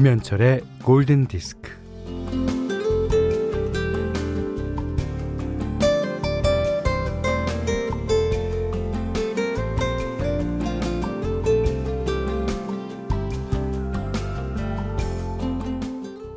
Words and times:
김현철의 0.00 0.62
골든 0.82 1.26
디스크. 1.26 1.72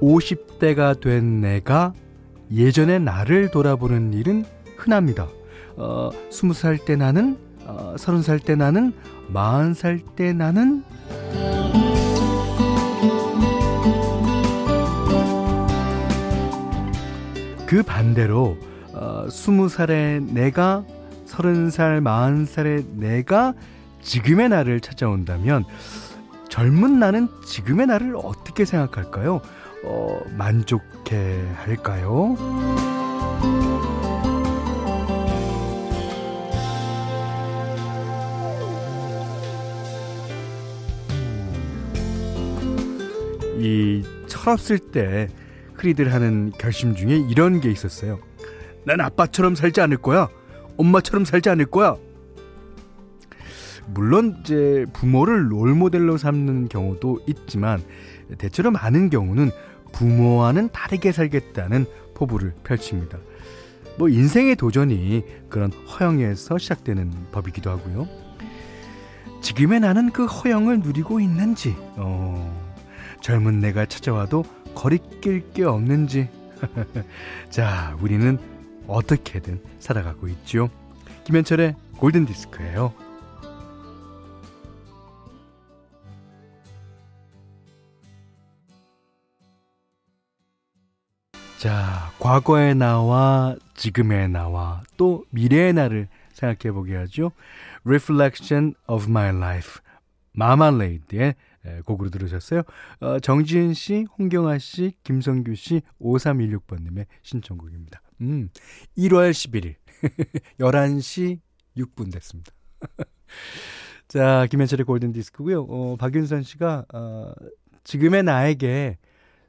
(50대가) 0.02 1.00
된 1.00 1.40
내가 1.40 1.94
예전의 2.52 3.00
나를 3.00 3.50
돌아보는 3.50 4.12
일은 4.12 4.44
흔합니다. 4.76 5.30
어, 5.78 6.10
스무 6.30 6.54
살때 6.54 6.98
나는, 6.98 7.38
어, 7.66 7.96
서른 7.98 8.24
살때 8.24 8.58
나는, 8.58 8.92
마흔 9.30 9.74
살때 9.74 10.34
나는, 10.34 10.84
그 17.74 17.82
반대로, 17.82 18.56
어, 18.94 19.28
스무 19.32 19.68
살의 19.68 20.22
내가, 20.22 20.86
서른 21.26 21.72
살, 21.72 22.02
마흔 22.02 22.46
살의 22.46 22.86
내가 22.98 23.56
지금의 24.04 24.50
나를 24.50 24.80
찾아온다면, 24.80 25.66
젊은 26.50 27.00
나는 27.00 27.28
지금의 27.48 27.88
나를 27.88 28.16
어떻게 28.16 28.64
생각할까요? 28.64 29.42
어, 29.86 30.22
만족해 30.38 31.42
할까요? 31.56 32.38
이 43.58 44.04
철없을 44.28 44.78
때 44.78 45.28
흔히들 45.84 46.14
하는 46.14 46.52
결심 46.58 46.96
중에 46.96 47.18
이런 47.30 47.60
게 47.60 47.70
있었어요. 47.70 48.20
난 48.86 49.02
아빠처럼 49.02 49.54
살지 49.54 49.82
않을 49.82 49.98
거야. 49.98 50.30
엄마처럼 50.78 51.26
살지 51.26 51.50
않을 51.50 51.66
거야. 51.66 51.98
물론 53.88 54.38
이제 54.40 54.86
부모를 54.94 55.52
롤 55.52 55.76
모델로 55.76 56.18
삼는 56.18 56.70
경우도 56.70 57.26
있지만 57.28 57.84
대체로 58.38 58.72
많은 58.72 59.10
경우는 59.10 59.52
부모와는 59.92 60.70
다르게 60.72 61.12
살겠다는 61.12 61.86
포부를 62.16 62.54
펼칩니다. 62.64 63.20
뭐 63.98 64.08
인생의 64.08 64.56
도전이 64.56 65.24
그런 65.50 65.72
허영에서 65.72 66.58
시작되는 66.58 67.12
법이기도 67.34 67.70
하고요. 67.70 68.08
지금의 69.42 69.82
나는 69.82 70.12
그 70.12 70.26
허영을 70.26 70.80
누리고 70.80 71.20
있는지, 71.20 71.76
어, 71.98 72.64
젊은 73.22 73.60
내가 73.60 73.86
찾아와도 73.86 74.46
거리낄 74.76 75.52
게 75.54 75.64
없는지. 75.64 76.30
자, 77.50 77.98
우리는 78.02 78.38
어떻게든 78.88 79.62
살아가고 79.80 80.28
있죠. 80.30 80.70
김현철의 81.26 81.76
골든 81.98 82.26
디스크예요. 82.26 82.94
자, 91.58 92.12
과거의 92.20 92.76
나와 92.76 93.56
지금의 93.76 94.28
나와 94.28 94.82
또 94.98 95.24
미래의 95.30 95.72
나를 95.72 96.10
생각해 96.34 96.74
보게 96.74 96.96
하죠. 96.98 97.32
Reflection 97.86 98.74
of 98.88 99.06
My 99.08 99.30
Life. 99.30 99.82
마마레이드의 100.34 101.36
곡으로 101.86 102.10
들으셨어요. 102.10 102.64
어, 103.00 103.20
정지은 103.20 103.74
씨, 103.74 104.06
홍경아 104.18 104.58
씨, 104.58 104.94
김성규 105.04 105.56
씨, 105.56 105.82
5316번님의 106.02 107.06
신청곡입니다. 107.22 108.02
음, 108.22 108.50
1월 108.98 109.32
11일. 109.32 109.76
11시 110.60 111.40
6분 111.78 112.12
됐습니다. 112.12 112.52
자, 114.08 114.46
김현철의 114.48 114.86
골든디스크고요. 114.86 115.64
어, 115.64 115.96
박윤선 115.98 116.44
씨가, 116.44 116.86
어, 116.94 117.34
지금의 117.84 118.24
나에게 118.24 118.98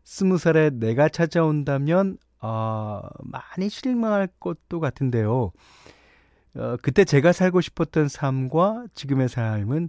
스무 0.04 0.38
살에 0.38 0.70
내가 0.70 1.08
찾아온다면 1.08 2.18
어, 2.40 3.00
많이 3.22 3.70
실망할 3.70 4.28
것도 4.38 4.78
같은데요. 4.78 5.52
어, 6.56 6.76
그때 6.80 7.04
제가 7.04 7.32
살고 7.32 7.60
싶었던 7.60 8.08
삶과 8.08 8.86
지금의 8.94 9.28
삶은 9.28 9.88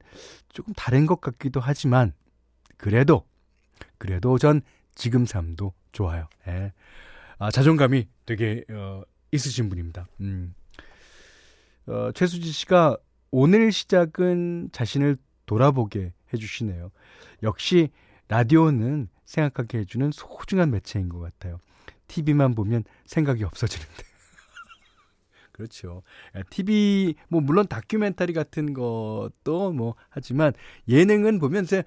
조금 0.50 0.74
다른 0.74 1.06
것 1.06 1.22
같기도 1.22 1.60
하지만 1.60 2.14
그래도 2.78 3.26
그래도 3.98 4.38
전 4.38 4.62
지금 4.96 5.26
삶도 5.26 5.74
좋아요. 5.92 6.28
예. 6.48 6.74
아, 7.38 7.52
자존감이 7.52 8.08
되게 8.26 8.64
어, 8.70 9.04
있으신 9.32 9.70
분입니다. 9.70 10.08
음. 10.22 10.56
어, 11.88 12.12
최수지 12.14 12.52
씨가 12.52 12.98
오늘 13.32 13.72
시작은 13.72 14.70
자신을 14.72 15.18
돌아보게 15.46 16.14
해주시네요. 16.34 16.92
역시 17.44 17.90
라디오는 18.28 19.08
생각하게 19.26 19.80
해주는 19.80 20.12
소중한 20.12 20.72
매체인 20.72 21.10
것 21.10 21.20
같아요. 21.20 21.60
TV만 22.08 22.56
보면 22.56 22.84
생각이 23.06 23.44
없어지는데. 23.44 24.15
그렇죠. 25.56 26.04
TV, 26.50 27.16
뭐, 27.30 27.40
물론 27.40 27.66
다큐멘터리 27.66 28.34
같은 28.34 28.74
것도 28.74 29.72
뭐, 29.72 29.96
하지만 30.10 30.52
예능은 30.90 31.40
보면 31.40 31.64
이제 31.64 31.84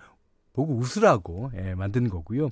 보고 0.54 0.74
웃으라고, 0.74 1.50
예, 1.54 1.74
만든 1.74 2.08
거고요. 2.08 2.48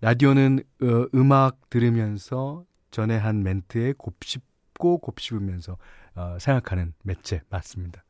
라디오는, 0.00 0.58
어, 0.82 1.06
음악 1.14 1.70
들으면서 1.70 2.64
전에 2.90 3.16
한 3.16 3.44
멘트에 3.44 3.94
곱씹고 3.96 4.98
곱씹으면서, 4.98 5.78
어, 6.16 6.36
생각하는 6.40 6.92
매체 7.04 7.40
맞습니다. 7.50 8.02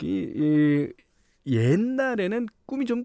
이, 0.00 0.32
이, 0.34 1.52
옛날에는 1.52 2.46
꿈이 2.64 2.86
좀 2.86 3.04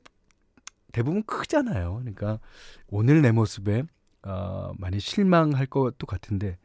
대부분 0.94 1.24
크잖아요. 1.24 1.96
그러니까 1.96 2.40
오늘 2.88 3.22
내 3.22 3.32
모습에 3.32 3.84
어, 4.24 4.72
많이 4.78 5.00
실망할 5.00 5.66
것도 5.66 6.08
같은데 6.08 6.58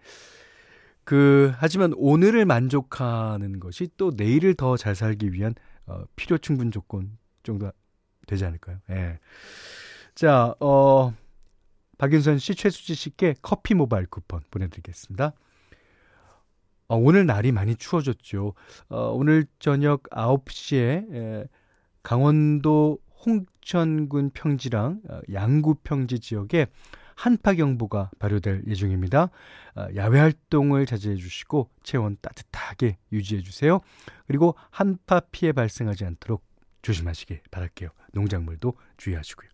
그 1.09 1.55
하지만 1.57 1.95
오늘을 1.97 2.45
만족하는 2.45 3.61
것이 3.61 3.89
또 3.97 4.13
내일을 4.15 4.53
더 4.53 4.77
잘 4.77 4.95
살기 4.95 5.33
위한 5.33 5.55
어, 5.87 6.05
필요 6.17 6.37
충분 6.37 6.71
조건 6.71 7.17
정도 7.43 7.73
되지 8.27 8.45
않을까요? 8.45 8.77
예. 8.91 9.19
자, 10.15 10.55
어 10.61 11.15
박윤선 11.97 12.37
씨, 12.37 12.55
최수지 12.55 12.95
씨께 12.95 13.37
커피 13.41 13.73
모바일 13.73 14.05
쿠폰 14.05 14.43
보내드리겠습니다. 14.51 15.33
어, 16.89 16.97
오늘 16.99 17.25
날이 17.25 17.53
많이 17.53 17.75
추워졌죠. 17.75 18.53
어, 18.91 19.11
오늘 19.15 19.47
저녁 19.61 20.03
9시에 20.11 21.15
에, 21.15 21.49
강원도 22.03 22.99
홍천군 23.25 24.33
평지랑 24.35 25.01
어, 25.09 25.21
양구 25.33 25.77
평지 25.85 26.21
지역에 26.21 26.67
한파경보가 27.19 28.13
발효될 28.21 28.63
예정입니다. 28.69 29.31
어, 29.75 29.87
야외 29.97 30.21
활동을 30.21 30.87
자제해 30.87 31.17
주시고 31.17 31.69
체온 31.83 32.17
따뜻하게 32.21 32.97
유지해 33.13 33.43
주세요. 33.43 33.81
그리고 34.29 34.55
한파 34.71 35.21
피해 35.33 35.51
발생하지 35.53 36.05
않도록 36.05 36.45
조심하시길 36.83 37.41
바랄게요. 37.51 37.91
농작물도 38.13 38.75
주의하시고요. 38.99 39.49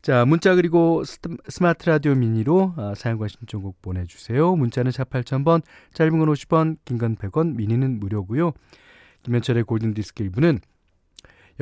자, 0.00 0.24
문자 0.24 0.54
그리고 0.54 1.02
스마트 1.48 1.90
라디오 1.90 2.14
미니로 2.14 2.74
아, 2.76 2.94
사용과 2.96 3.26
신청곡 3.28 3.82
보내주세요. 3.82 4.54
문자는 4.54 4.92
4 4.92 5.04
8000번, 5.04 5.62
짧은 5.92 6.18
건 6.18 6.28
50원, 6.28 6.76
긴 6.84 6.98
건 6.98 7.16
100원, 7.16 7.56
미니는 7.56 7.98
무료고요. 7.98 8.52
김현철의 9.24 9.64
골든디스크 9.64 10.24
1부는 10.30 10.60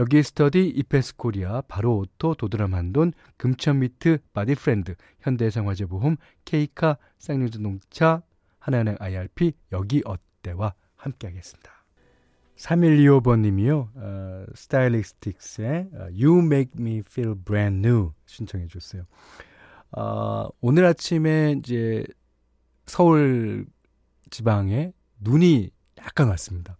여기 0.00 0.22
스터디 0.22 0.66
이패스코리아 0.66 1.60
바로 1.68 1.98
오토 1.98 2.34
도드람 2.34 2.72
한돈 2.72 3.12
금천미트 3.36 4.20
바디프렌드 4.32 4.94
현대해상화재보험 5.20 6.16
케이카 6.46 6.96
쌍용자동차 7.18 8.22
하나은행 8.58 8.96
IRP 8.98 9.52
여기 9.72 10.00
어때와 10.06 10.72
함께하겠습니다. 10.96 11.70
3125번님이요. 12.56 13.88
어, 13.94 14.46
스타일리스틱스의 14.54 15.90
어, 15.92 15.98
You 16.18 16.38
Make 16.46 16.72
Me 16.78 17.02
Feel 17.06 17.34
Brand 17.44 17.86
New 17.86 18.12
신청해 18.24 18.68
줬어요. 18.68 19.04
어, 19.92 20.48
오늘 20.62 20.86
아침에 20.86 21.56
이제 21.58 22.06
서울 22.86 23.66
지방에 24.30 24.94
눈이 25.18 25.68
약간 25.98 26.28
왔습니다. 26.28 26.78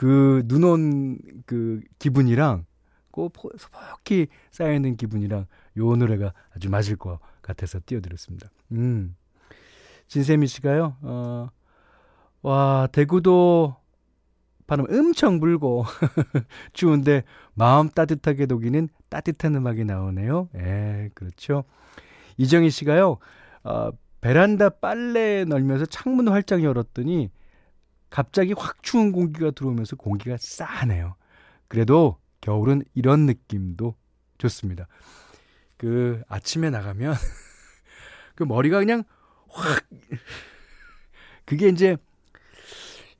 그 0.00 0.42
눈 0.48 0.64
온 0.64 1.18
그 1.44 1.80
기분이랑 1.98 2.64
꼭 3.10 3.34
소복히 3.58 4.28
쌓여있는 4.50 4.96
기분이랑 4.96 5.44
요 5.76 5.96
노래가 5.96 6.32
아주 6.56 6.70
맞을 6.70 6.96
것 6.96 7.18
같아서 7.42 7.80
띄워드렸습니다. 7.84 8.48
음. 8.72 9.14
진세미 10.08 10.46
씨가요, 10.46 10.96
어, 11.02 11.48
와, 12.42 12.88
대구도 12.92 13.76
바람 14.66 14.86
엄청 14.90 15.38
불고 15.38 15.84
추운데 16.72 17.24
마음 17.54 17.88
따뜻하게 17.90 18.46
녹이는 18.46 18.88
따뜻한 19.10 19.54
음악이 19.56 19.84
나오네요. 19.84 20.48
예, 20.56 21.10
그렇죠. 21.14 21.64
이정희 22.38 22.70
씨가요. 22.70 23.18
어, 23.64 23.90
베란다 24.22 24.70
빨래 24.70 25.44
널면서 25.44 25.84
창문 25.86 26.28
활짝 26.28 26.62
열었더니 26.62 27.30
갑자기 28.10 28.52
확 28.52 28.82
추운 28.82 29.12
공기가 29.12 29.50
들어오면서 29.52 29.96
공기가 29.96 30.36
싸하네요. 30.38 31.14
그래도 31.68 32.18
겨울은 32.40 32.82
이런 32.94 33.26
느낌도 33.26 33.94
좋습니다. 34.38 34.88
그 35.76 36.20
아침에 36.28 36.70
나가면 36.70 37.14
그 38.34 38.42
머리가 38.42 38.80
그냥 38.80 39.04
확 39.48 39.86
그게 41.46 41.68
이제 41.68 41.96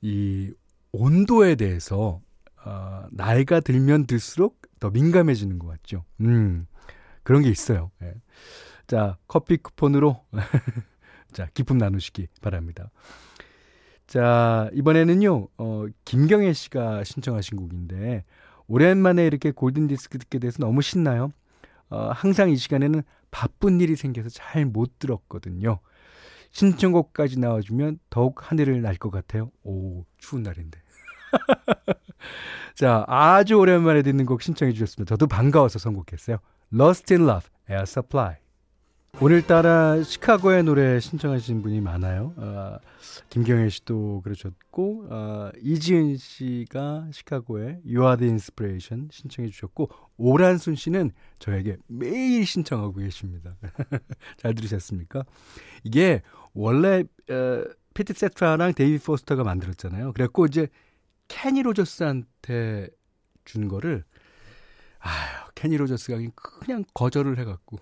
이 0.01 0.53
온도에 0.91 1.55
대해서 1.55 2.21
어, 2.65 3.07
나이가 3.11 3.59
들면 3.59 4.05
들수록 4.05 4.61
더 4.79 4.89
민감해지는 4.89 5.59
것 5.59 5.67
같죠. 5.67 6.03
음, 6.19 6.67
그런 7.23 7.41
게 7.41 7.49
있어요. 7.49 7.91
예. 8.01 8.13
자, 8.87 9.17
커피 9.27 9.57
쿠폰으로 9.57 10.25
자 11.31 11.47
기쁨 11.53 11.77
나누시기 11.77 12.27
바랍니다. 12.41 12.91
자 14.11 14.69
이번에는요, 14.73 15.47
어, 15.57 15.85
김경애 16.03 16.51
씨가 16.51 17.05
신청하신 17.05 17.55
곡인데 17.57 18.25
오랜만에 18.67 19.25
이렇게 19.25 19.51
골든 19.51 19.87
디스크 19.87 20.17
듣게 20.19 20.37
돼서 20.37 20.57
너무 20.59 20.81
신나요. 20.81 21.31
어, 21.89 22.09
항상 22.13 22.49
이 22.49 22.57
시간에는 22.57 23.03
바쁜 23.31 23.79
일이 23.79 23.95
생겨서 23.95 24.27
잘 24.27 24.65
못 24.65 24.99
들었거든요. 24.99 25.79
신청곡까지 26.51 27.39
나와주면 27.39 27.99
더욱 28.09 28.51
하늘을 28.51 28.81
날 28.81 28.97
것 28.97 29.11
같아요. 29.11 29.49
오, 29.63 30.03
추운 30.17 30.43
날인데. 30.43 30.77
자, 32.75 33.05
아주 33.07 33.55
오랜만에 33.55 34.01
듣는 34.01 34.25
곡 34.25 34.41
신청해 34.41 34.73
주셨습니다. 34.73 35.15
저도 35.15 35.27
반가워서 35.27 35.79
선곡했어요. 35.79 36.35
Lost 36.73 37.13
in 37.13 37.23
Love, 37.29 37.47
Air 37.69 37.83
Supply. 37.83 38.35
오늘따라 39.19 40.01
시카고의 40.01 40.63
노래 40.63 40.99
신청하신 40.99 41.61
분이 41.61 41.81
많아요. 41.81 42.33
어, 42.37 42.77
김경혜 43.29 43.69
씨도 43.69 44.21
그러셨고, 44.23 45.05
어, 45.09 45.51
이지은 45.61 46.17
씨가 46.17 47.09
시카고의 47.11 47.81
You 47.85 48.01
Are 48.01 48.17
the 48.17 48.29
Inspiration 48.29 49.09
신청해 49.11 49.49
주셨고, 49.49 49.89
오란순 50.17 50.75
씨는 50.75 51.11
저에게 51.37 51.77
매일 51.87 52.45
신청하고 52.45 52.93
계십니다. 52.93 53.57
잘 54.37 54.55
들으셨습니까? 54.55 55.23
이게 55.83 56.21
원래 56.53 57.03
어, 57.29 57.63
피터 57.93 58.13
세트라랑 58.13 58.73
데이빗 58.73 58.97
포스터가 59.03 59.43
만들었잖아요. 59.43 60.13
그래갖고 60.13 60.45
이제 60.45 60.67
케니 61.27 61.61
로저스한테 61.61 62.87
준 63.45 63.67
거를 63.67 64.03
아유 64.99 65.49
케니 65.55 65.77
로저스가 65.77 66.17
그냥 66.61 66.83
거절을 66.93 67.37
해갖고 67.39 67.77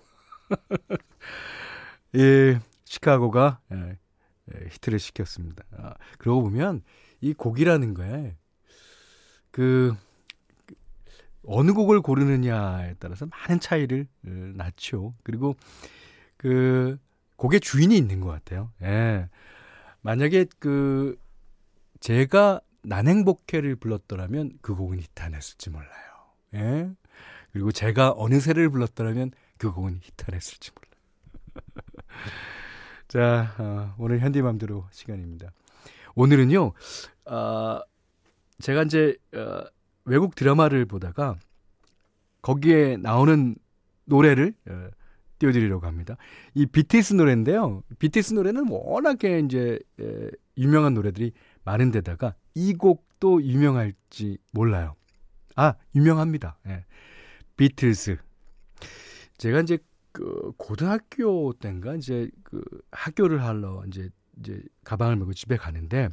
예 2.16 2.60
시카고가 2.84 3.60
예, 3.72 3.98
예, 4.54 4.68
히트를 4.70 4.98
시켰습니다. 4.98 5.64
아, 5.76 5.94
그러고 6.18 6.42
보면 6.42 6.82
이 7.20 7.32
곡이라는 7.34 7.94
거에 7.94 8.36
그 9.50 9.94
어느 11.46 11.72
곡을 11.72 12.00
고르느냐에 12.00 12.94
따라서 12.98 13.26
많은 13.26 13.60
차이를 13.60 14.06
어, 14.26 14.30
낳죠. 14.54 15.14
그리고 15.22 15.56
그 16.36 16.98
곡의 17.36 17.60
주인이 17.60 17.96
있는 17.96 18.20
것 18.20 18.28
같아요. 18.28 18.72
예. 18.82 19.28
만약에 20.02 20.46
그 20.58 21.16
제가 22.00 22.60
난행복해를 22.82 23.76
불렀더라면 23.76 24.58
그 24.62 24.74
곡은 24.74 25.00
히트 25.00 25.22
안 25.22 25.34
했을지 25.34 25.70
몰라요. 25.70 25.90
예. 26.54 26.90
그리고 27.52 27.72
제가 27.72 28.12
어느새를 28.16 28.70
불렀더라면 28.70 29.32
그 29.60 29.70
곡은 29.72 29.98
히트 30.00 30.24
안 30.26 30.34
했을지 30.34 30.70
몰라요. 30.74 30.90
자, 33.08 33.54
어, 33.58 33.94
오늘 33.98 34.20
현디맘대로 34.20 34.86
시간입니다. 34.90 35.52
오늘은요, 36.14 36.72
어, 37.26 37.80
제가 38.60 38.84
이제 38.84 39.16
어, 39.34 39.62
외국 40.06 40.34
드라마를 40.34 40.86
보다가 40.86 41.36
거기에 42.40 42.96
나오는 42.96 43.54
노래를 44.06 44.54
어, 44.70 44.88
띄워드리려고 45.38 45.86
합니다. 45.86 46.16
이 46.54 46.64
BTS 46.64 47.14
노래인데요. 47.14 47.82
BTS 47.98 48.32
노래는 48.32 48.66
워낙에 48.66 49.40
이제 49.40 49.78
에, 50.00 50.30
유명한 50.56 50.94
노래들이 50.94 51.32
많은데다가 51.64 52.34
이 52.54 52.72
곡도 52.74 53.42
유명할지 53.42 54.38
몰라요. 54.52 54.94
아, 55.54 55.74
유명합니다. 55.94 56.58
예. 56.68 56.86
비틀스. 57.58 58.29
제가 59.40 59.60
이제 59.60 59.78
그 60.12 60.52
고등학교 60.58 61.54
때인가 61.54 61.94
이제 61.94 62.30
그 62.42 62.62
학교를 62.92 63.42
하러 63.42 63.82
이제 63.86 64.10
이제 64.38 64.62
가방을 64.84 65.16
메고 65.16 65.32
집에 65.32 65.56
가는데 65.56 66.10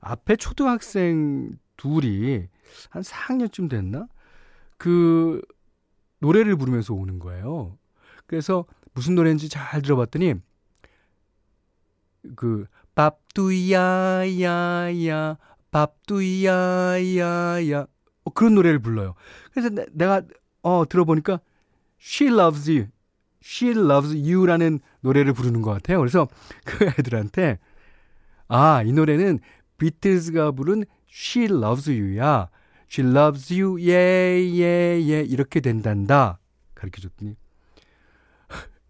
앞에 0.00 0.36
초등학생 0.36 1.58
둘이 1.76 2.46
한 2.90 3.02
4학년쯤 3.02 3.68
됐나? 3.68 4.06
그 4.78 5.42
노래를 6.20 6.54
부르면서 6.54 6.94
오는 6.94 7.18
거예요. 7.18 7.76
그래서 8.26 8.64
무슨 8.94 9.16
노래인지 9.16 9.48
잘 9.48 9.82
들어봤더니 9.82 10.34
그 12.36 12.66
밥두야야야 12.94 14.36
밥두야야야 15.72 17.06
어, 18.22 18.30
그런 18.30 18.54
노래를 18.54 18.78
불러요. 18.78 19.16
그래서 19.50 19.68
내, 19.68 19.84
내가 19.90 20.22
어 20.62 20.84
들어보니까 20.88 21.40
She 22.02 22.32
Loves 22.32 22.68
You, 22.70 22.88
She 23.44 23.72
Loves 23.72 24.14
You라는 24.16 24.80
노래를 25.00 25.32
부르는 25.32 25.62
것 25.62 25.70
같아요. 25.70 25.98
그래서 25.98 26.26
그 26.64 26.84
애들한테 26.84 27.58
아 28.48 28.82
이 28.84 28.92
노래는 28.92 29.38
비틀즈가 29.78 30.50
부른 30.52 30.84
She 31.08 31.46
Loves 31.46 31.88
You야. 31.90 32.48
She 32.90 33.08
loves 33.08 33.50
you, 33.50 33.78
yeah, 33.78 34.36
yeah, 34.60 35.00
yeah. 35.00 35.26
이렇게 35.32 35.60
된단다. 35.60 36.38
가르쳐 36.74 37.00
줬더니, 37.00 37.36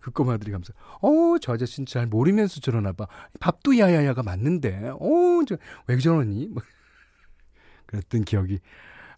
그 0.00 0.10
꼬마들이 0.10 0.50
가면서, 0.50 0.72
어, 1.00 1.38
저 1.40 1.52
아저씨는 1.52 1.86
잘 1.86 2.08
모르면서 2.08 2.58
저러나 2.58 2.90
봐. 2.92 3.06
밥도 3.38 3.78
야야야가 3.78 4.24
맞는데, 4.24 4.88
어, 4.98 5.44
저, 5.46 5.56
왜 5.86 5.98
저러니? 5.98 6.48
뭐. 6.48 6.64
그랬던 7.86 8.24
기억이, 8.24 8.58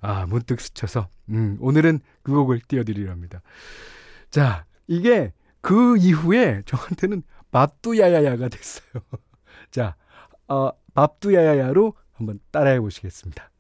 아, 0.05 0.27
문득 0.27 0.61
스쳐서, 0.61 1.09
음, 1.31 1.57
오늘은 1.61 1.99
그 2.23 2.33
곡을 2.33 2.61
띄워드리렵니다. 2.69 3.41
자, 4.31 4.67
이게 4.87 5.33
그 5.63 5.97
이후에 5.97 6.61
저한테는 6.67 7.23
밥도 7.51 7.97
야야야가 7.97 8.49
됐어요. 8.51 8.85
자, 9.71 9.97
어, 10.47 10.71
밥도 10.93 11.33
야야야로 11.33 11.95
한번 12.13 12.39
따라해 12.51 12.81
보시겠습니다. 12.81 13.51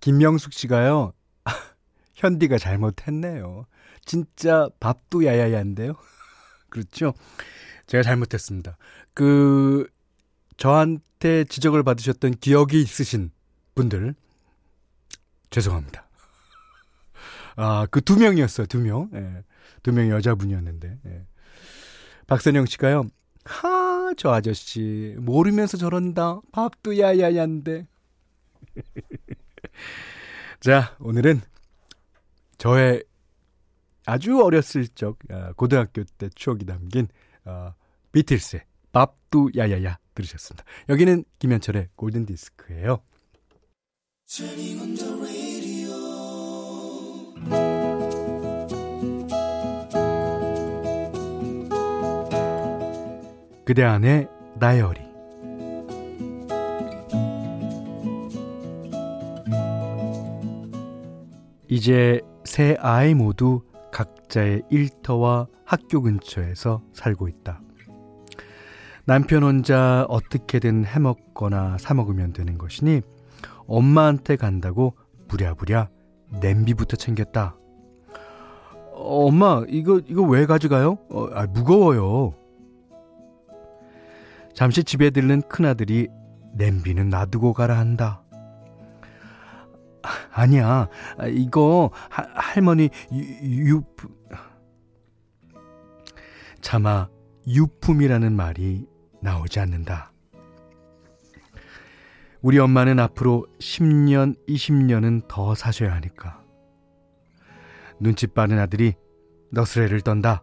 김명숙 0.00 0.52
씨가요. 0.52 1.12
현디가 2.14 2.58
잘못했네요. 2.58 3.66
진짜 4.04 4.68
밥도 4.80 5.24
야야야인데요. 5.24 5.94
그렇죠? 6.68 7.14
제가 7.86 8.02
잘못했습니다. 8.02 8.76
그 9.14 9.88
저한테 10.56 11.44
지적을 11.44 11.84
받으셨던 11.84 12.32
기억이 12.40 12.82
있으신 12.82 13.30
분들 13.76 14.16
죄송합니다. 15.50 16.08
아, 17.56 17.86
그 17.90 18.00
두 18.00 18.16
명이었어요. 18.16 18.66
두 18.66 18.80
명. 18.80 19.10
예. 19.14 19.44
두 19.82 19.92
명이 19.92 20.10
여자분이었는데. 20.10 20.98
예. 21.06 21.26
박선영 22.26 22.66
씨가요. 22.66 23.04
하, 23.44 24.12
저 24.16 24.30
아저씨 24.30 25.14
모르면서 25.18 25.76
저런다. 25.76 26.40
밥도 26.52 26.98
야야야인데. 26.98 27.86
자, 30.60 30.96
오늘은 30.98 31.40
저의 32.58 33.04
아주 34.06 34.42
어렸을 34.42 34.88
적 34.88 35.18
아, 35.30 35.52
고등학교 35.52 36.02
때 36.18 36.28
추억이 36.34 36.64
담긴 36.64 37.08
어, 37.44 37.74
비틀스의 38.12 38.64
밥도 38.92 39.50
야야야 39.56 39.98
들으셨습니다. 40.14 40.64
여기는 40.88 41.24
김현철의 41.38 41.88
골든 41.96 42.26
디스크예요. 42.26 43.00
그대 53.64 53.82
안의 53.82 54.28
다이어리 54.60 55.00
이제 61.68 62.20
세 62.44 62.76
아이 62.78 63.14
모두 63.14 63.62
각자의 63.90 64.64
일터와 64.70 65.46
학교 65.64 66.02
근처에서 66.02 66.82
살고 66.92 67.26
있다. 67.28 67.62
남편 69.06 69.42
혼자 69.42 70.04
어떻게든 70.08 70.84
해먹거나 70.84 71.78
사먹으면 71.78 72.32
되는 72.32 72.58
것이니 72.58 73.00
엄마한테 73.66 74.36
간다고 74.36 74.94
부랴부랴 75.28 75.88
냄비부터 76.40 76.96
챙겼다. 76.96 77.56
어, 78.92 79.26
엄마, 79.26 79.62
이거, 79.68 80.00
이거 80.06 80.22
왜 80.22 80.46
가져가요? 80.46 80.98
어, 81.10 81.28
아, 81.32 81.46
무거워요. 81.46 82.34
잠시 84.54 84.84
집에 84.84 85.10
들른 85.10 85.42
큰아들이 85.42 86.08
냄비는 86.54 87.08
놔두고 87.10 87.52
가라 87.52 87.76
한다. 87.76 88.22
아니야, 90.32 90.88
이거 91.28 91.90
하, 92.10 92.24
할머니 92.34 92.90
유, 93.12 93.68
유 93.68 93.82
차마 96.60 97.08
유품이라는 97.46 98.32
말이 98.32 98.86
나오지 99.20 99.60
않는다. 99.60 100.12
우리 102.42 102.58
엄마는 102.58 103.00
앞으로 103.00 103.46
10년, 103.58 104.36
20년은 104.46 105.26
더 105.28 105.54
사셔야 105.54 105.94
하니까. 105.94 106.42
눈치 107.98 108.26
빠른 108.26 108.58
아들이 108.58 108.94
너스레를 109.50 110.02
떤다. 110.02 110.42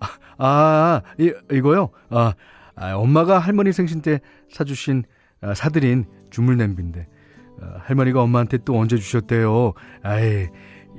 아, 0.00 0.08
아 0.38 1.02
이, 1.18 1.32
이거요? 1.52 1.90
아, 2.08 2.34
아, 2.76 2.94
엄마가 2.94 3.38
할머니 3.38 3.72
생신 3.72 4.02
때 4.02 4.20
사주신, 4.50 5.04
아, 5.40 5.54
사드린 5.54 6.04
주물 6.30 6.58
냄비인데, 6.58 7.08
아, 7.60 7.78
할머니가 7.80 8.22
엄마한테 8.22 8.58
또 8.58 8.78
얹어 8.78 8.96
주셨대요. 8.96 9.72
아이, 10.02 10.48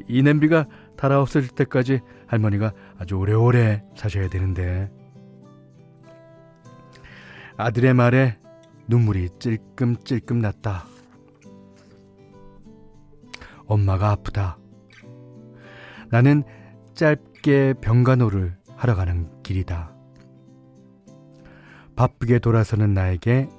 이 0.07 0.23
냄비가 0.23 0.67
달아 0.97 1.21
없어질 1.21 1.49
때까지 1.51 2.01
할머니가 2.25 2.73
아주 2.97 3.15
오래오래 3.15 3.83
사셔야 3.95 4.27
되는데. 4.27 4.91
아들의 7.57 7.93
말에 7.93 8.37
눈물이 8.87 9.29
찔끔찔끔 9.39 10.39
났다. 10.39 10.85
엄마가 13.65 14.11
아프다. 14.11 14.57
나는 16.09 16.43
짧게 16.93 17.75
병간호를 17.81 18.55
하러 18.75 18.95
가는 18.95 19.29
길이다. 19.43 19.96
바쁘게 21.97 22.39
돌아서는 22.39 22.93
나에게 22.93 23.49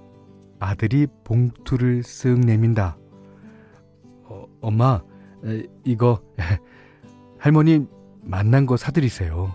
아들이 0.61 1.09
봉투를 1.25 2.03
쓱 2.03 2.47
내민다. 2.47 2.97
어, 4.25 4.47
엄마, 4.61 5.03
에, 5.45 5.65
이거 5.85 6.23
할머니 7.39 7.85
만난 8.23 8.65
거 8.65 8.77
사드리세요. 8.77 9.53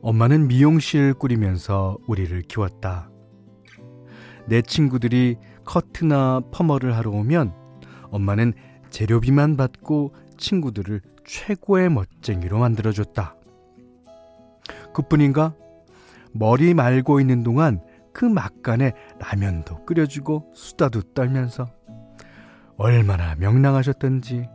엄마는 0.00 0.48
미용실 0.48 1.14
꾸리면서 1.14 1.98
우리를 2.06 2.40
키웠다. 2.42 3.10
내 4.46 4.62
친구들이 4.62 5.36
커트나 5.64 6.40
퍼머를 6.50 6.96
하러 6.96 7.10
오면 7.10 7.52
엄마는 8.10 8.54
재료비만 8.90 9.56
받고 9.56 10.14
친구들을 10.42 11.00
최고의 11.24 11.88
멋쟁이로 11.88 12.58
만들어줬다. 12.58 13.36
그뿐인가? 14.92 15.54
머리 16.32 16.74
말고 16.74 17.20
있는 17.20 17.42
동안 17.42 17.80
그 18.12 18.24
막간에 18.24 18.92
라면도 19.18 19.84
끓여주고 19.84 20.52
수다도 20.54 21.02
떨면서 21.14 21.70
얼마나 22.76 23.34
명랑하셨던지. 23.36 24.48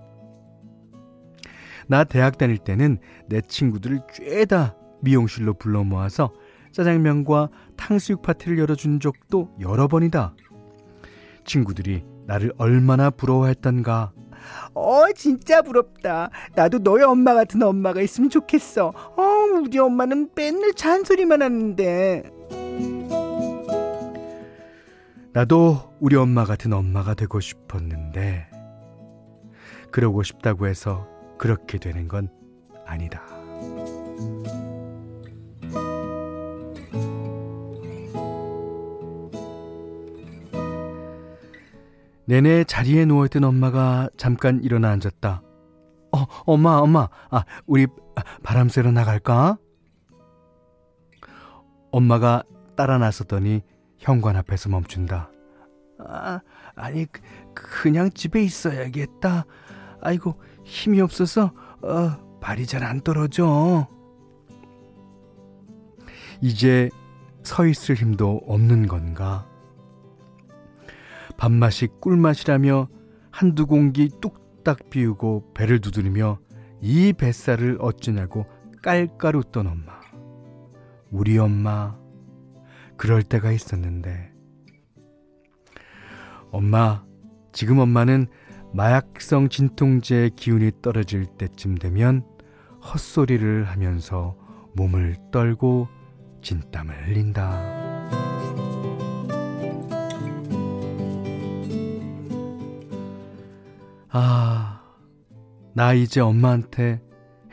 나 1.88 2.04
대학 2.04 2.38
다닐 2.38 2.58
때는 2.58 2.98
내 3.28 3.40
친구들을 3.40 4.02
죄다 4.12 4.76
미용실로 5.02 5.54
불러 5.54 5.86
모아서 5.86 6.34
짜장면과 6.74 7.50
탕수육 7.78 8.22
파티를 8.22 8.60
열어준 8.60 9.00
적도 9.00 9.56
여러 9.62 9.88
번이다. 9.88 10.36
친구들이 11.46 12.04
나를 12.26 12.52
얼마나 12.58 13.10
부러워했던가. 13.10 14.12
어, 14.74 15.12
진짜 15.16 15.62
부럽다. 15.62 16.30
나도 16.56 16.80
너의 16.80 17.04
엄마 17.04 17.34
같은 17.34 17.62
엄마가 17.62 18.02
있으면 18.02 18.30
좋겠어. 18.30 18.88
어, 18.88 19.22
우리 19.62 19.78
엄마는 19.80 20.30
맨날 20.36 20.74
잔소리만 20.74 21.42
하는데. 21.42 22.24
나도 25.34 25.94
우리 26.00 26.16
엄마 26.16 26.46
같은 26.46 26.74
엄마가 26.74 27.14
되고 27.14 27.40
싶었는데, 27.40 28.48
그러고 29.92 30.24
싶다고 30.24 30.68
해서 30.68 31.08
그렇게 31.38 31.78
되는 31.78 32.08
건 32.08 32.30
아니다. 32.86 33.37
내내 42.28 42.66
자리에 42.66 43.06
누워있던 43.06 43.44
엄마가 43.46 44.10
잠깐 44.18 44.62
일어나 44.62 44.90
앉았다. 44.90 45.42
어, 46.12 46.26
엄마, 46.46 46.78
엄마, 46.78 47.08
아, 47.30 47.46
우리 47.66 47.88
바람 48.44 48.68
쐬러 48.70 48.92
나갈까? 48.92 49.58
엄마가 51.92 52.44
따라 52.76 52.98
나섰더니 52.98 53.62
현관 53.98 54.36
앞에서 54.36 54.70
멈춘다. 54.70 55.32
아, 56.00 56.42
아니, 56.76 57.06
그, 57.06 57.22
그냥 57.54 58.10
집에 58.12 58.44
있어야겠다. 58.44 59.46
아이고, 60.02 60.36
힘이 60.66 61.00
없어서, 61.02 61.54
어, 61.82 62.40
발이 62.42 62.66
잘 62.68 62.84
안 62.84 63.02
떨어져. 63.02 63.88
이제 66.42 66.90
서 67.42 67.66
있을 67.66 67.96
힘도 67.96 68.42
없는 68.48 68.88
건가? 68.88 69.48
밥맛이 71.38 71.88
꿀맛이라며 72.02 72.88
한두 73.32 73.68
공기 73.68 74.10
뚝딱 74.22 74.90
비우고 74.90 75.54
배를 75.54 75.80
두드리며 75.80 76.40
이 76.82 77.14
뱃살을 77.14 77.78
어쩌냐고 77.80 78.46
깔깔 78.82 79.36
웃던 79.36 79.68
엄마. 79.68 80.00
우리 81.12 81.38
엄마, 81.38 81.98
그럴 82.98 83.24
때가 83.24 83.52
있었는데. 83.52 84.32
엄마, 86.52 87.04
지금 87.52 87.80
엄마는 87.80 88.28
마약성 88.74 89.50
진통제의 89.50 90.32
기운이 90.32 90.72
떨어질 90.82 91.26
때쯤 91.26 91.76
되면 91.76 92.26
헛소리를 92.82 93.66
하면서 93.66 94.38
몸을 94.76 95.18
떨고 95.32 95.88
진땀을 96.42 97.08
흘린다. 97.08 97.87
아, 104.20 104.82
나 105.76 105.94
이제 105.94 106.22
엄마한테 106.22 107.04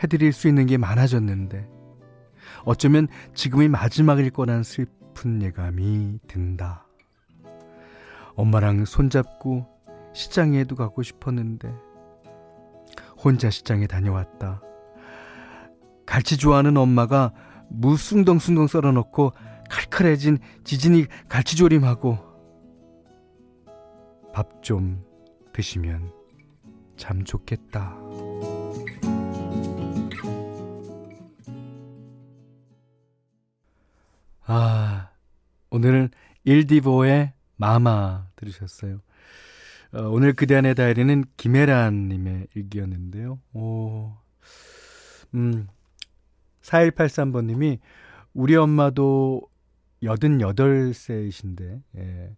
해드릴 0.02 0.32
수 0.32 0.48
있는 0.48 0.64
게 0.64 0.78
많아졌는데, 0.78 1.68
어쩌면 2.64 3.06
지금이 3.34 3.68
마지막일 3.68 4.30
거란 4.30 4.62
슬픈 4.62 5.42
예감이 5.42 6.20
든다. 6.26 6.86
엄마랑 8.34 8.86
손잡고 8.86 9.66
시장에도 10.14 10.74
가고 10.74 11.02
싶었는데, 11.02 11.70
혼자 13.22 13.50
시장에 13.50 13.86
다녀왔다. 13.86 14.62
갈치 16.06 16.38
좋아하는 16.38 16.78
엄마가 16.78 17.34
무 17.68 17.98
숭덩숭덩 17.98 18.68
썰어놓고 18.68 19.34
칼칼해진 19.68 20.38
지진이 20.64 21.08
갈치조림하고 21.28 22.18
밥 24.32 24.62
좀 24.62 25.04
드시면 25.52 26.23
참 26.96 27.24
좋겠다. 27.24 27.96
아, 34.46 35.10
오늘은 35.70 36.10
일디보의 36.44 37.32
마마 37.56 38.26
들으셨어요. 38.36 39.00
어, 39.94 40.02
오늘 40.08 40.32
그대 40.32 40.56
안의 40.56 40.74
다이리는 40.74 41.24
김혜란님의 41.36 42.48
일기였는데요. 42.54 43.40
오, 43.54 44.12
음, 45.34 45.68
4183번님이 46.62 47.78
우리 48.34 48.56
엄마도 48.56 49.42
88세이신데, 50.02 51.82
예, 51.96 52.36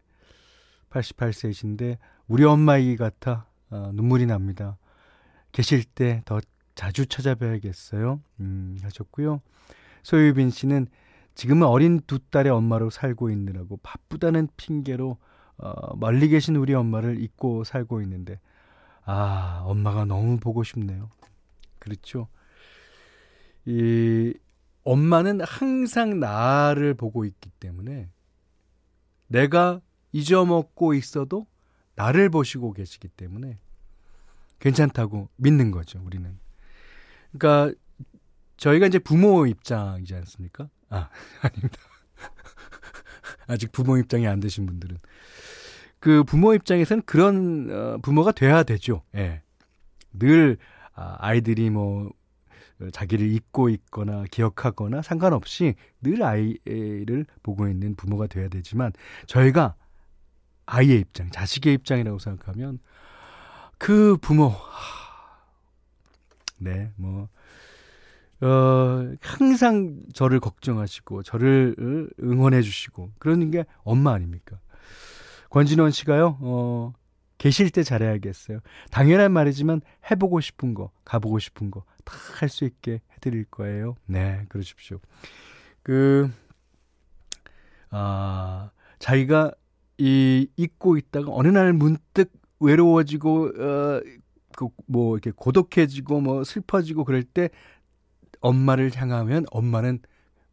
88세이신데, 0.90 1.98
우리 2.28 2.44
엄마이 2.44 2.96
같아 2.96 3.45
어, 3.70 3.90
눈물이 3.94 4.26
납니다. 4.26 4.76
계실 5.52 5.84
때 5.84 6.22
더 6.24 6.40
자주 6.74 7.06
찾아뵈야겠어요. 7.06 8.20
음, 8.40 8.76
하셨고요. 8.82 9.40
소유빈 10.02 10.50
씨는 10.50 10.86
지금은 11.34 11.66
어린 11.66 12.00
두 12.06 12.18
딸의 12.18 12.52
엄마로 12.52 12.90
살고 12.90 13.30
있느라고 13.30 13.78
바쁘다는 13.82 14.48
핑계로 14.56 15.16
어, 15.58 15.96
멀리 15.96 16.28
계신 16.28 16.56
우리 16.56 16.74
엄마를 16.74 17.20
잊고 17.20 17.64
살고 17.64 18.02
있는데 18.02 18.38
아 19.04 19.62
엄마가 19.64 20.04
너무 20.04 20.38
보고 20.38 20.62
싶네요. 20.62 21.08
그렇죠. 21.78 22.28
이 23.64 24.34
엄마는 24.84 25.40
항상 25.40 26.20
나를 26.20 26.94
보고 26.94 27.24
있기 27.24 27.50
때문에 27.58 28.08
내가 29.28 29.80
잊어먹고 30.12 30.94
있어도 30.94 31.46
나를 31.96 32.30
보시고 32.30 32.72
계시기 32.72 33.08
때문에 33.08 33.58
괜찮다고 34.60 35.28
믿는 35.36 35.70
거죠, 35.70 36.00
우리는. 36.04 36.38
그러니까 37.32 37.76
저희가 38.56 38.86
이제 38.86 38.98
부모 38.98 39.46
입장이지 39.46 40.14
않습니까? 40.14 40.68
아, 40.88 41.08
아닙니다. 41.42 41.78
아직 43.48 43.72
부모 43.72 43.96
입장이 43.98 44.26
안 44.26 44.40
되신 44.40 44.66
분들은 44.66 44.98
그 45.98 46.24
부모 46.24 46.54
입장에서는 46.54 47.02
그런 47.04 47.68
어, 47.70 47.98
부모가 48.02 48.32
돼야 48.32 48.62
되죠. 48.62 49.02
예. 49.14 49.42
늘 50.12 50.56
아, 50.94 51.16
아이들이 51.18 51.70
뭐 51.70 52.10
자기를 52.92 53.30
잊고 53.30 53.68
있거나 53.70 54.24
기억하거나 54.30 55.02
상관없이 55.02 55.74
늘 56.02 56.22
아이를 56.22 57.26
보고 57.42 57.68
있는 57.68 57.94
부모가 57.94 58.26
돼야 58.26 58.48
되지만 58.48 58.92
저희가 59.26 59.74
아이의 60.66 61.00
입장, 61.00 61.30
자식의 61.30 61.74
입장이라고 61.74 62.18
생각하면 62.18 62.78
그 63.78 64.16
부모 64.18 64.52
네, 66.58 66.90
뭐 66.96 67.28
어, 68.40 69.14
항상 69.20 70.02
저를 70.12 70.40
걱정하시고 70.40 71.22
저를 71.22 71.74
응원해 72.22 72.62
주시고 72.62 73.12
그러는 73.18 73.50
게 73.50 73.64
엄마 73.84 74.12
아닙니까? 74.12 74.58
권진원 75.50 75.90
씨가요. 75.90 76.38
어, 76.40 76.92
계실 77.38 77.70
때 77.70 77.82
잘해야겠어요. 77.82 78.60
당연한 78.90 79.32
말이지만 79.32 79.80
해보고 80.10 80.40
싶은 80.40 80.74
거, 80.74 80.90
가보고 81.04 81.38
싶은 81.38 81.70
거 81.70 81.84
다 82.06 82.16
할 82.40 82.48
수 82.48 82.64
있게 82.64 83.00
해드릴 83.14 83.44
거예요. 83.46 83.96
네, 84.06 84.44
그러십시오. 84.48 85.00
그, 85.82 86.30
아, 87.90 88.70
자기가 88.98 89.52
이, 89.98 90.48
잊고 90.56 90.96
있다가 90.96 91.28
어느 91.30 91.48
날 91.48 91.72
문득 91.72 92.30
외로워지고, 92.60 93.44
어, 93.46 94.00
그, 94.56 94.68
뭐, 94.86 95.16
이렇게 95.16 95.30
고독해지고, 95.34 96.20
뭐, 96.20 96.44
슬퍼지고 96.44 97.04
그럴 97.04 97.22
때 97.22 97.50
엄마를 98.40 98.90
향하면 98.94 99.46
엄마는, 99.50 100.00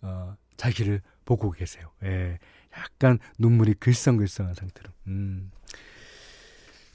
어, 0.02 0.36
자기를 0.58 1.02
보고 1.26 1.52
계세요. 1.52 1.90
예. 2.04 2.40
약간 2.78 3.20
눈물이 3.38 3.76
글썽글썽한 3.76 4.56
상태로. 4.56 4.90
음. 5.08 5.52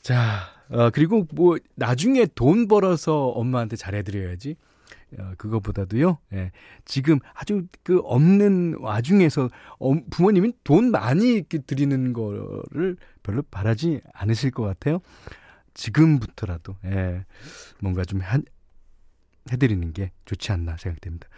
자, 0.03 0.41
어, 0.71 0.91
그리고 0.91 1.27
뭐, 1.33 1.59
나중에 1.77 2.27
돈 2.35 2.69
벌어서 2.69 3.29
엄마한테 3.29 3.77
잘해드려야지. 3.77 4.57
어, 5.19 5.33
그거보다도요, 5.39 6.19
예, 6.35 6.53
지금 6.85 7.19
아주 7.35 7.67
그 7.83 7.99
없는 8.01 8.77
와중에서 8.81 9.49
어, 9.79 9.95
부모님이 10.11 10.53
돈 10.65 10.91
많이 10.91 11.43
드리는 11.43 12.13
거를 12.13 12.97
별로 13.23 13.43
바라지 13.43 14.01
않으실 14.13 14.51
것 14.51 14.65
같아요. 14.65 15.01
지금부터라도, 15.75 16.77
예, 16.85 17.25
뭔가 17.81 18.05
좀 18.05 18.21
한, 18.21 18.43
해드리는 19.51 19.93
게 19.93 20.13
좋지 20.27 20.53
않나 20.53 20.77
생각됩니다. 20.77 21.29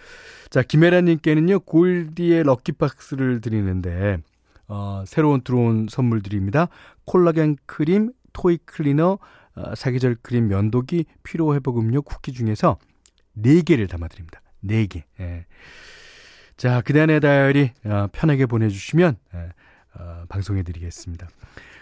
자, 0.50 0.62
김혜라님께는요, 0.62 1.60
골디의 1.60 2.42
럭키박스를 2.44 3.40
드리는데, 3.40 4.18
어, 4.66 5.04
새로운 5.06 5.42
들어온 5.42 5.86
선물들입니다. 5.88 6.68
콜라겐 7.04 7.56
크림, 7.66 8.12
토이 8.32 8.58
클리너, 8.64 9.18
어, 9.56 9.74
사계절 9.74 10.16
크림 10.22 10.48
면도기, 10.48 11.04
피로 11.22 11.54
회복 11.54 11.78
음료 11.78 12.02
쿠키 12.02 12.32
중에서 12.32 12.78
4개를 13.36 13.88
담아 13.88 14.08
드립니다. 14.08 14.40
4개. 14.64 15.02
예. 15.20 15.46
자, 16.56 16.82
그대안의 16.82 17.20
다이어리 17.20 17.72
어, 17.84 18.06
편하게 18.12 18.46
보내 18.46 18.68
주시면 18.68 19.16
예, 19.34 19.52
어, 19.94 20.24
방송해 20.28 20.62
드리겠습니다. 20.62 21.28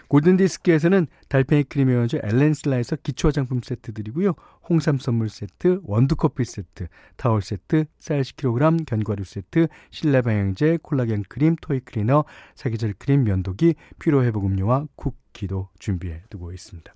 골든디스크에서는 0.09 1.07
달팽이 1.27 1.63
크림의 1.63 1.95
원조 1.95 2.17
엘렌실라에서 2.23 2.97
기초 2.97 3.27
화장품 3.27 3.61
세트 3.63 3.93
드리고요. 3.93 4.33
홍삼 4.67 4.97
선물 4.97 5.29
세트, 5.29 5.81
원두커피 5.83 6.45
세트, 6.45 6.87
타월 7.15 7.41
세트, 7.41 7.85
쌀 7.99 8.21
10kg, 8.21 8.85
견과류 8.85 9.23
세트, 9.23 9.67
실내 9.91 10.21
방향제, 10.21 10.79
콜라겐 10.81 11.23
크림, 11.29 11.55
토이 11.61 11.81
클리너, 11.81 12.25
사계절 12.55 12.93
크림, 12.97 13.23
면도기, 13.23 13.75
피로 13.99 14.23
회복 14.23 14.45
음료와 14.45 14.87
쿠키도 14.95 15.69
준비해 15.77 16.23
두고 16.29 16.53
있습니다. 16.53 16.93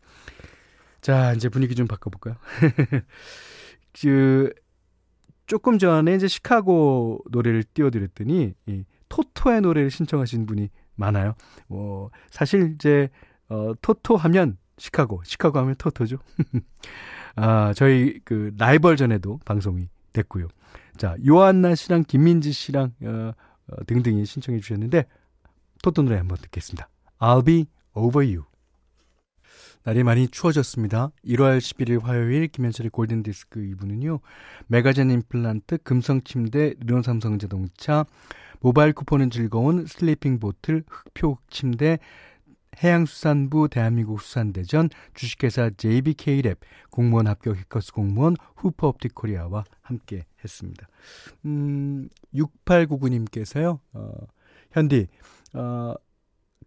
자, 1.01 1.33
이제 1.33 1.49
분위기 1.49 1.75
좀 1.75 1.87
바꿔볼까요? 1.87 2.35
그, 3.99 4.51
조금 5.45 5.77
전에 5.77 6.15
이제 6.15 6.27
시카고 6.27 7.19
노래를 7.29 7.63
띄워드렸더니, 7.63 8.53
이 8.67 8.83
토토의 9.09 9.61
노래를 9.61 9.91
신청하신 9.91 10.45
분이 10.45 10.69
많아요. 10.95 11.35
뭐, 11.67 12.09
사실 12.29 12.73
이제, 12.75 13.09
어, 13.49 13.73
토토 13.81 14.15
하면 14.15 14.57
시카고, 14.77 15.21
시카고 15.23 15.59
하면 15.59 15.75
토토죠. 15.75 16.17
아, 17.35 17.73
저희 17.75 18.19
그 18.23 18.53
라이벌전에도 18.57 19.39
방송이 19.45 19.89
됐고요. 20.13 20.47
자, 20.97 21.15
요한나 21.25 21.75
씨랑 21.75 22.03
김민지 22.07 22.51
씨랑 22.51 22.93
어, 23.03 23.31
어, 23.67 23.83
등등이 23.85 24.25
신청해 24.25 24.59
주셨는데 24.59 25.05
토토 25.81 26.03
노래 26.03 26.17
한번 26.17 26.37
듣겠습니다. 26.37 26.89
I'll 27.19 27.45
be 27.45 27.65
over 27.93 28.25
you. 28.25 28.43
날이 29.83 30.03
많이 30.03 30.29
추워졌습니다. 30.29 31.11
1월 31.25 31.57
11일 31.57 32.01
화요일 32.01 32.47
김현철의 32.47 32.89
골든디스크 32.89 33.59
2부는요. 33.59 34.21
메가젠 34.67 35.11
임플란트, 35.11 35.79
금성침대, 35.79 36.75
르노삼성자동차, 36.85 38.05
모바일 38.61 38.93
쿠폰은 38.93 39.29
즐거운 39.29 39.85
슬리핑 39.85 40.39
보틀, 40.39 40.83
흙표 40.87 41.37
침대, 41.49 41.99
해양수산부 42.81 43.67
대한민국 43.69 44.21
수산대전, 44.21 44.89
주식회사 45.15 45.71
JBK랩, 45.71 46.57
공무원 46.89 47.27
합격 47.27 47.57
해커스 47.57 47.91
공무원 47.91 48.37
후퍼옵틱 48.55 49.13
코리아와 49.13 49.65
함께 49.81 50.25
했습니다. 50.45 50.87
음, 51.45 52.07
6899님께서요, 52.33 53.79
어, 53.91 54.11
현디, 54.71 55.07
어, 55.55 55.93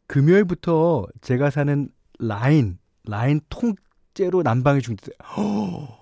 금요일부터 0.07 1.07
제가 1.23 1.49
사는 1.49 1.89
라인, 2.19 2.79
라인 3.07 3.41
통째로 3.49 4.43
난방이 4.43 4.81
중지돼. 4.81 5.13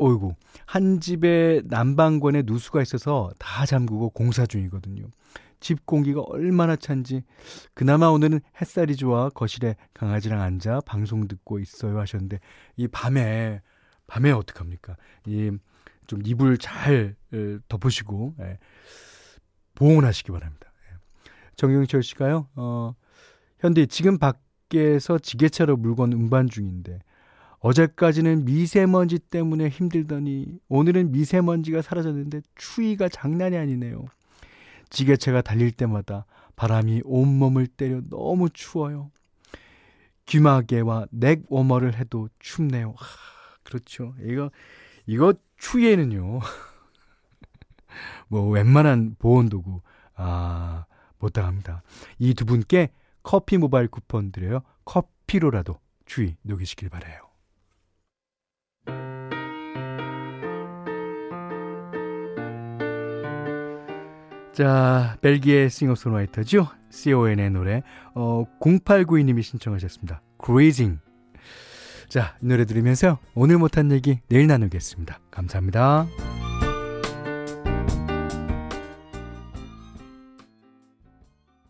어이구, 0.00 0.34
한 0.66 1.00
집에 1.00 1.60
난방권에 1.64 2.42
누수가 2.46 2.82
있어서 2.82 3.30
다 3.38 3.66
잠그고 3.66 4.10
공사 4.10 4.46
중이거든요. 4.46 5.06
집 5.60 5.86
공기가 5.86 6.20
얼마나 6.20 6.76
찬지 6.76 7.24
그나마 7.74 8.06
오늘은 8.06 8.40
햇살이 8.60 8.94
좋아 8.94 9.28
거실에 9.28 9.74
강아지랑 9.92 10.40
앉아 10.40 10.82
방송 10.86 11.26
듣고 11.26 11.58
있어요 11.58 11.98
하셨는데 11.98 12.38
이 12.76 12.86
밤에 12.86 13.60
밤에 14.06 14.30
어떡합니까? 14.30 14.96
이 15.26 15.50
좀 16.08 16.20
이불 16.24 16.58
잘 16.58 17.14
덮으시고 17.68 18.34
예, 18.40 18.58
보온 19.76 20.04
하시기 20.04 20.32
바랍니다. 20.32 20.72
예. 20.90 20.96
정경철 21.54 22.02
씨가요. 22.02 22.48
어 22.56 22.94
현대 23.60 23.86
지금 23.86 24.18
밖 24.18 24.40
에서 24.74 25.18
지게차로 25.18 25.76
물건 25.78 26.12
운반 26.12 26.48
중인데 26.48 27.00
어제까지는 27.60 28.44
미세먼지 28.44 29.18
때문에 29.18 29.68
힘들더니 29.68 30.58
오늘은 30.68 31.10
미세먼지가 31.12 31.82
사라졌는데 31.82 32.42
추위가 32.54 33.08
장난이 33.08 33.56
아니네요. 33.56 34.04
지게차가 34.90 35.42
달릴 35.42 35.72
때마다 35.72 36.26
바람이 36.56 37.02
온몸을 37.04 37.66
때려 37.66 38.00
너무 38.10 38.50
추워요. 38.50 39.10
귀마개와 40.26 41.06
넥 41.10 41.42
워머를 41.48 41.94
해도 41.94 42.28
춥네요. 42.38 42.94
하, 42.96 43.06
그렇죠. 43.64 44.14
이거 44.22 44.50
이거 45.06 45.32
추위에는요. 45.56 46.40
뭐 48.28 48.48
웬만한 48.50 49.16
보온 49.18 49.48
도구 49.48 49.80
아, 50.14 50.84
못 51.18 51.32
당합니다. 51.32 51.82
이 52.18 52.34
두 52.34 52.44
분께 52.44 52.90
커피 53.28 53.58
모바일 53.58 53.88
쿠폰 53.88 54.32
드려요. 54.32 54.62
커피로라도 54.86 55.78
추위 56.06 56.36
녹이시길 56.44 56.88
바래요. 56.88 57.28
자, 64.54 65.18
벨기에 65.20 65.68
싱어송라이터죠. 65.68 66.68
CON의 66.88 67.50
노래. 67.50 67.82
어, 68.14 68.46
0892님이 68.60 69.42
신청하셨습니다. 69.42 70.22
Grazing. 70.42 70.98
자, 72.08 72.34
이 72.42 72.46
노래 72.46 72.64
들으면서 72.64 73.18
오늘 73.34 73.58
못한 73.58 73.92
얘기 73.92 74.20
내일 74.28 74.46
나누겠습니다. 74.46 75.20
감사합니다. 75.30 76.06